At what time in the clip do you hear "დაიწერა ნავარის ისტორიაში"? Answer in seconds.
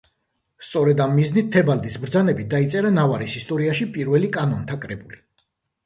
2.55-3.91